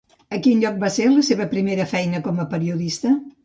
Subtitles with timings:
[0.35, 3.17] A quin lloc va ser la seva primera feina com a periodista?